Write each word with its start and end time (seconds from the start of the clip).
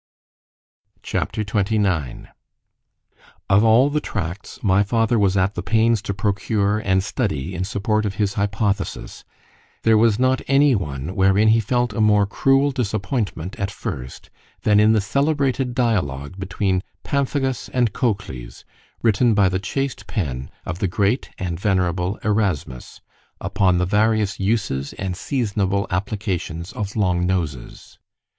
C 1.05 1.15
H 1.15 1.21
A 1.21 1.25
P. 1.27 1.43
XXIX 1.43 2.27
OF 3.51 3.63
all 3.63 3.91
the 3.91 4.01
tracts 4.01 4.57
my 4.63 4.81
father 4.81 5.19
was 5.19 5.37
at 5.37 5.53
the 5.53 5.61
pains 5.61 6.01
to 6.01 6.11
procure 6.15 6.79
and 6.79 7.03
study 7.03 7.53
in 7.53 7.63
support 7.63 8.03
of 8.07 8.15
his 8.15 8.33
hypothesis, 8.33 9.23
there 9.83 9.99
was 9.99 10.17
not 10.17 10.41
any 10.47 10.73
one 10.73 11.13
wherein 11.15 11.49
he 11.49 11.59
felt 11.59 11.93
a 11.93 12.01
more 12.01 12.25
cruel 12.25 12.71
disappointment 12.71 13.55
at 13.59 13.69
first, 13.69 14.31
than 14.63 14.79
in 14.79 14.93
the 14.93 15.01
celebrated 15.01 15.75
dialogue 15.75 16.33
between 16.39 16.81
Pamphagus 17.03 17.69
and 17.69 17.93
Cocles, 17.93 18.65
written 19.03 19.35
by 19.35 19.49
the 19.49 19.59
chaste 19.59 20.07
pen 20.07 20.49
of 20.65 20.79
the 20.79 20.87
great 20.87 21.29
and 21.37 21.59
venerable 21.59 22.17
Erasmus, 22.23 23.01
upon 23.39 23.77
the 23.77 23.85
various 23.85 24.39
uses 24.39 24.93
and 24.93 25.15
seasonable 25.15 25.85
applications 25.91 26.73
of 26.73 26.95
long 26.95 27.27
noses. 27.27 27.99